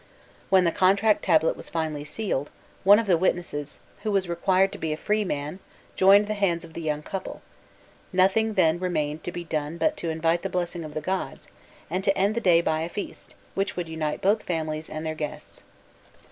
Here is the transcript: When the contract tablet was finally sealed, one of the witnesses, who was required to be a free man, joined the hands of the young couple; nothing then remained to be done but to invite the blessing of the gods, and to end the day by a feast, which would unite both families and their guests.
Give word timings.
When 0.49 0.63
the 0.63 0.71
contract 0.71 1.21
tablet 1.21 1.55
was 1.55 1.69
finally 1.69 2.03
sealed, 2.05 2.49
one 2.83 2.97
of 2.97 3.05
the 3.05 3.19
witnesses, 3.19 3.77
who 4.01 4.11
was 4.11 4.27
required 4.27 4.71
to 4.71 4.79
be 4.79 4.91
a 4.91 4.97
free 4.97 5.23
man, 5.23 5.59
joined 5.95 6.25
the 6.25 6.33
hands 6.33 6.65
of 6.65 6.73
the 6.73 6.81
young 6.81 7.03
couple; 7.03 7.43
nothing 8.11 8.55
then 8.55 8.79
remained 8.79 9.23
to 9.25 9.31
be 9.31 9.43
done 9.43 9.77
but 9.77 9.95
to 9.97 10.09
invite 10.09 10.41
the 10.41 10.49
blessing 10.49 10.83
of 10.83 10.95
the 10.95 11.01
gods, 11.01 11.49
and 11.87 12.03
to 12.03 12.17
end 12.17 12.33
the 12.33 12.41
day 12.41 12.61
by 12.61 12.81
a 12.81 12.89
feast, 12.89 13.35
which 13.53 13.75
would 13.75 13.87
unite 13.87 14.21
both 14.21 14.41
families 14.41 14.89
and 14.89 15.05
their 15.05 15.13
guests. 15.13 15.61